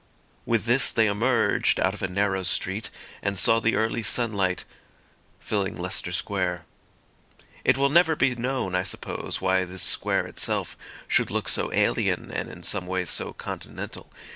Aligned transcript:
With 0.47 0.65
this 0.65 0.91
they 0.91 1.05
emerged 1.05 1.79
out 1.79 1.93
of 1.93 2.01
a 2.01 2.07
narrow 2.07 2.41
street, 2.41 2.89
and 3.21 3.37
saw 3.37 3.59
the 3.59 3.75
early 3.75 4.01
sunlight 4.01 4.65
filling 5.39 5.75
Leicester 5.79 6.11
Square. 6.11 6.65
It 7.63 7.77
will 7.77 7.89
never 7.91 8.15
be 8.15 8.33
known, 8.33 8.73
I 8.73 8.81
suppose, 8.81 9.41
why 9.41 9.63
this 9.63 9.83
square 9.83 10.25
itself 10.25 10.75
should 11.07 11.29
look 11.29 11.47
so 11.47 11.71
alien 11.71 12.31
and 12.31 12.49
in 12.49 12.63
some 12.63 12.87
ways 12.87 13.11
so 13.11 13.33
continental. 13.33 14.11